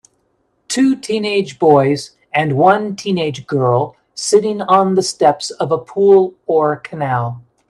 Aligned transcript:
Two 0.67 0.95
teenage 0.95 1.59
boys 1.59 2.15
and 2.33 2.57
one 2.57 2.95
teenage 2.95 3.45
girl 3.45 3.95
sitting 4.15 4.59
on 4.59 4.95
the 4.95 5.03
steps 5.03 5.51
of 5.51 5.71
a 5.71 5.77
pool 5.77 6.33
or 6.47 6.75
canal. 6.77 7.43